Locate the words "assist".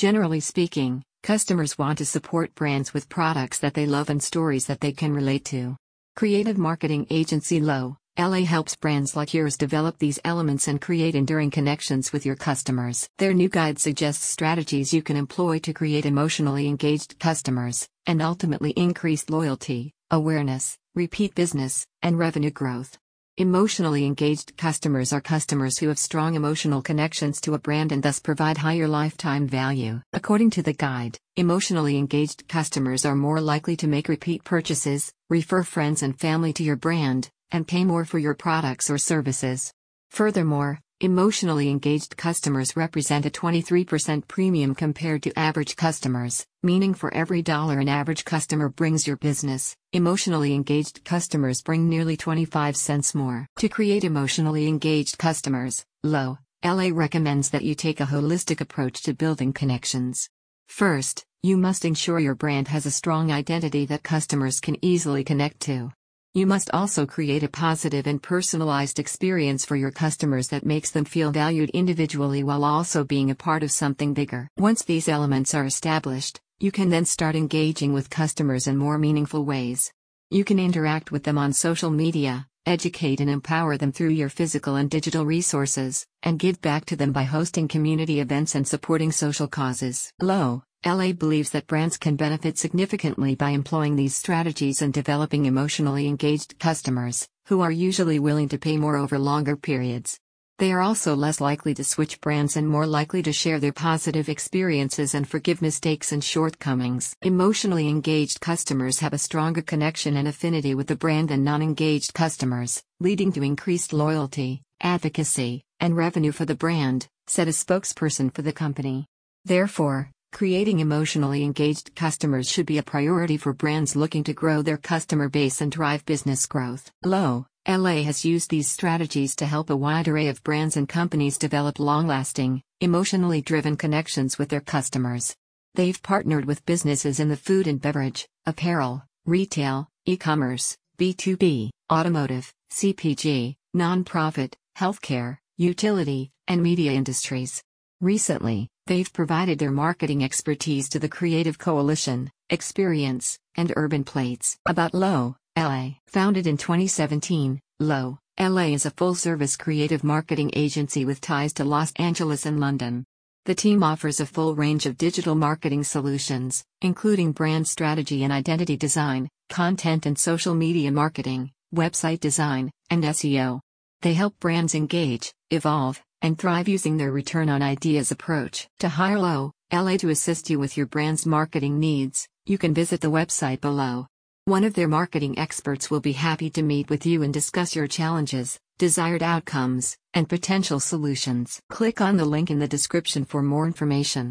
180.10-180.50